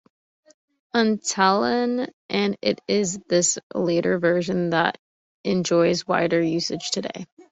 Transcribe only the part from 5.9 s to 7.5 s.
wider usage today.